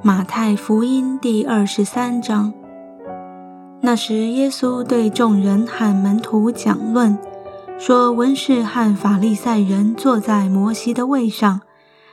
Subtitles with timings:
[0.00, 2.54] 马太福音第二十三章。
[3.80, 7.18] 那时，耶稣对众人和门徒讲论，
[7.80, 11.62] 说：“文士和法利赛人坐在摩西的位上，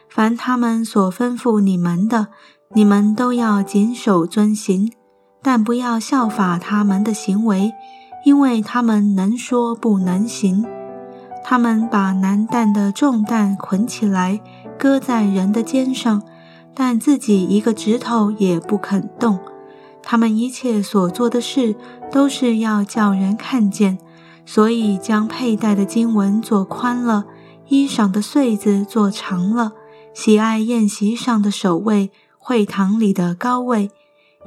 [0.10, 2.30] 凡他们所吩咐你们的，
[2.74, 4.92] 你们都要谨守遵行，
[5.44, 7.72] 但不要效法他们的行为，
[8.26, 10.66] 因为他们能说不能行。
[11.44, 14.42] 他们把难担的重担捆起来，
[14.80, 16.24] 搁在人的肩上。”
[16.76, 19.40] 但自己一个指头也不肯动，
[20.04, 21.74] 他们一切所做的事
[22.12, 23.98] 都是要叫人看见，
[24.46, 27.26] 所以将佩戴的经文做宽了，
[27.70, 29.72] 衣裳的穗子做长了，
[30.14, 33.90] 喜爱宴席上的首位，会堂里的高位，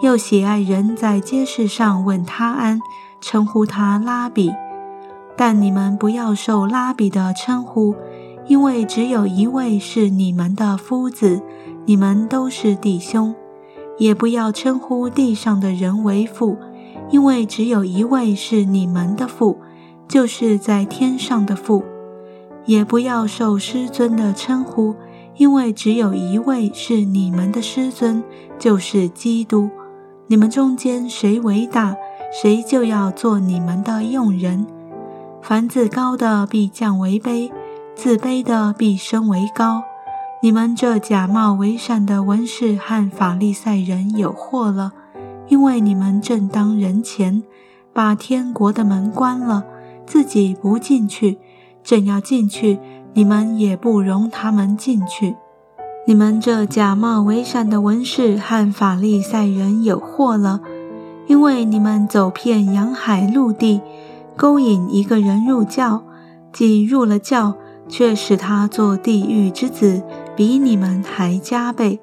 [0.03, 2.81] 又喜爱人在街市上问他安，
[3.23, 4.53] 称呼他拉比。
[5.35, 7.95] 但你们不要受拉比的称呼，
[8.47, 11.43] 因为只有一位是你们的夫子。
[11.88, 13.34] 你们都是弟兄，
[13.97, 16.58] 也不要称呼地上的人为父，
[17.11, 19.56] 因为只有一位是你们的父，
[20.06, 21.83] 就是在天上的父；
[22.67, 24.97] 也不要受师尊的称呼，
[25.39, 28.23] 因为只有一位是你们的师尊，
[28.58, 29.70] 就是基督。
[30.27, 31.97] 你们中间谁为大，
[32.30, 34.67] 谁就要做你们的用人。
[35.41, 37.50] 凡自高的必降为卑，
[37.95, 39.83] 自卑的必升为高。
[40.41, 44.92] 你们这假冒为善的文士和法利赛人有祸了，
[45.48, 47.42] 因为你们正当人前，
[47.92, 49.64] 把天国的门关了，
[50.06, 51.39] 自己不进去，
[51.83, 52.78] 正要进去，
[53.14, 55.34] 你们也不容他们进去。
[56.06, 60.61] 你们这假冒为善的文士和法利赛人有祸了，
[61.27, 63.80] 因为你们走遍洋海陆地，
[64.36, 66.05] 勾引一个人入教，
[66.52, 67.55] 既入了教，
[67.89, 70.00] 却使他做地狱之子。
[70.39, 71.98] 比你们还加倍！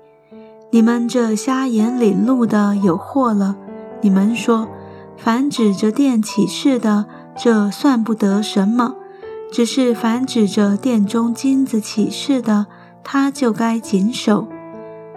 [0.69, 3.55] 你们这瞎眼领路的有祸了！
[4.01, 4.67] 你们说，
[5.15, 7.05] 凡指着殿起誓的，
[7.37, 8.95] 这算不得什么；
[9.53, 12.65] 只是凡指着殿中金子起誓的，
[13.05, 14.49] 他就该谨守。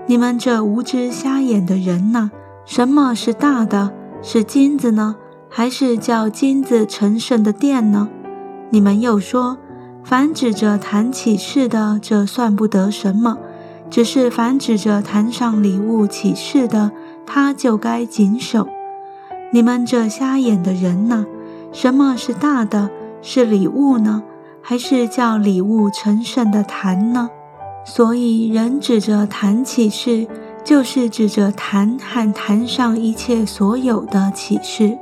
[0.06, 2.30] 你们这无知瞎眼的人呐，
[2.64, 3.92] 什么是大的？
[4.22, 5.16] 是金子呢，
[5.48, 8.08] 还是叫金子成圣的殿呢？
[8.70, 9.58] 你们又说。
[10.08, 13.36] 凡指着坛起誓的，这算不得什么；
[13.90, 16.92] 只是凡指着坛上礼物起誓的，
[17.26, 18.66] 他就该谨守。
[19.52, 21.26] 你们这瞎眼的人呐，
[21.72, 22.88] 什么是大的？
[23.20, 24.22] 是礼物呢，
[24.62, 27.28] 还是叫礼物成圣的坛呢？
[27.84, 30.26] 所以人指着坛起誓，
[30.64, 34.96] 就是指着坛和坛上一切所有的启示。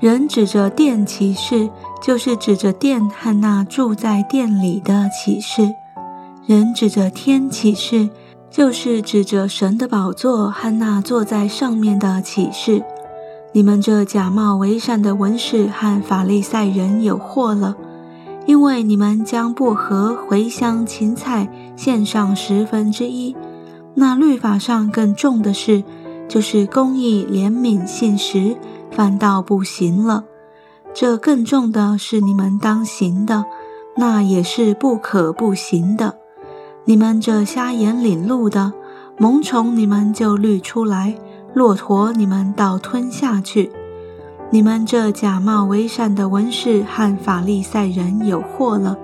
[0.00, 1.68] 人指着殿起誓，
[2.00, 5.70] 就是指着殿和那住在殿里的启示；
[6.46, 8.08] 人指着天起誓，
[8.48, 12.84] 就是指着神的宝座和那坐在上面的启示。
[13.52, 17.74] 你们这假冒为善的文士和法利赛人有祸了，
[18.46, 23.34] 因为你们将薄荷、茴香、芹菜献上十分之一。
[23.94, 25.82] 那律法上更重的事，
[26.28, 28.56] 就是公义、怜悯、信实。
[28.98, 30.24] 反倒不行了，
[30.92, 33.44] 这更重的是你们当行的，
[33.96, 36.16] 那也是不可不行的。
[36.84, 38.72] 你们这瞎眼领路的，
[39.16, 41.14] 萌宠你们就滤出来，
[41.54, 43.70] 骆驼你们倒吞下去。
[44.50, 48.98] 你们这假冒为善的文士和法利赛人有祸了，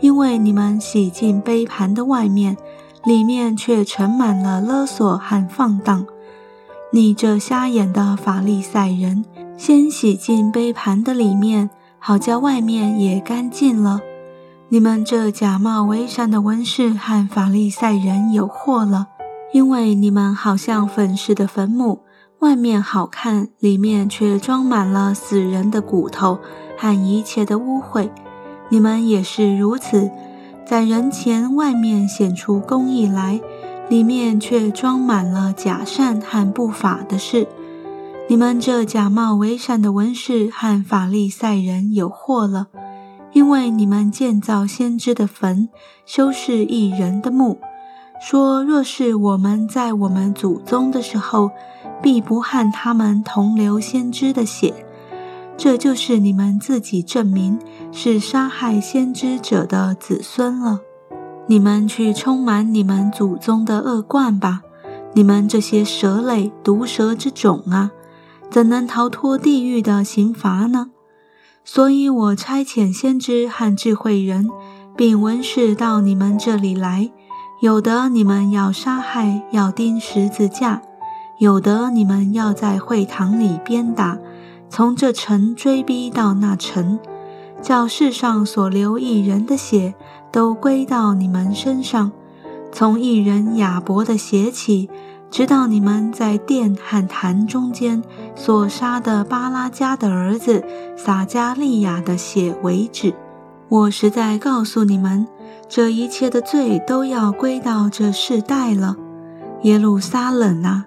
[0.00, 2.56] 因为你们洗净杯盘的外面，
[3.04, 6.04] 里面却盛满了勒索和放荡。
[6.90, 9.22] 你这瞎眼的法利赛人，
[9.58, 11.68] 先洗净杯盘的里面，
[11.98, 14.00] 好叫外面也干净了。
[14.70, 19.08] 你们这假冒为善的文士和法利赛人有祸了，
[19.52, 22.00] 因为你们好像粉饰的坟墓，
[22.38, 26.38] 外面好看，里面却装满了死人的骨头
[26.78, 28.08] 和一切的污秽。
[28.70, 30.10] 你们也是如此，
[30.66, 33.38] 在人前外面显出公义来。
[33.88, 37.46] 里面却装满了假善和不法的事。
[38.28, 42.66] 你们这假冒为善的文士和法利赛人有祸了，
[43.32, 45.70] 因为你们建造先知的坟，
[46.04, 47.58] 修饰异人的墓，
[48.20, 51.50] 说若是我们在我们祖宗的时候，
[52.02, 54.84] 必不和他们同流先知的血。
[55.56, 57.58] 这就是你们自己证明
[57.90, 60.80] 是杀害先知者的子孙了。
[61.50, 64.60] 你们去充满你们祖宗的恶贯吧！
[65.14, 67.90] 你们这些蛇类、毒蛇之种啊，
[68.50, 70.90] 怎能逃脱地狱的刑罚呢？
[71.64, 74.50] 所以我差遣先知和智慧人，
[74.94, 77.10] 并文士到你们这里来，
[77.62, 80.82] 有的你们要杀害，要钉十字架；
[81.38, 84.18] 有的你们要在会堂里鞭打，
[84.68, 86.98] 从这城追逼到那城，
[87.62, 89.94] 叫世上所流一人的血
[90.32, 92.12] 都归到你们身上，
[92.72, 94.88] 从一人亚伯的血起。
[95.30, 98.02] 直到你们在殿和坛中间
[98.34, 100.64] 所杀的巴拉加的儿子
[100.96, 103.12] 撒加利亚的血为止，
[103.68, 105.28] 我实在告诉你们，
[105.68, 108.96] 这一切的罪都要归到这世代了。
[109.64, 110.86] 耶路撒冷啊，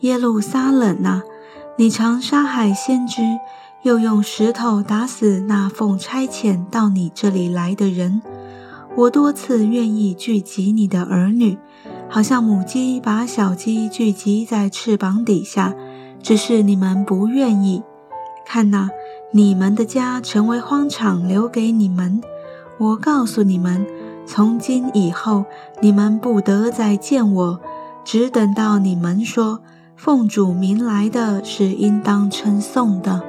[0.00, 1.22] 耶路撒冷啊，
[1.78, 3.22] 你常杀害先知，
[3.84, 8.20] 又用石头打死那奉差遣到你这里来的人。
[8.96, 11.58] 我多次愿意聚集你的儿女。
[12.10, 15.74] 好像母鸡把小鸡聚集在翅膀底下，
[16.22, 17.82] 只是你们不愿意。
[18.46, 18.88] 看呐，
[19.30, 22.22] 你们的家成为荒场，留给你们。
[22.78, 23.86] 我告诉你们，
[24.26, 25.44] 从今以后，
[25.82, 27.60] 你们不得再见我，
[28.04, 29.60] 只等到你们说
[29.94, 33.22] 奉主名来的是应当称颂的。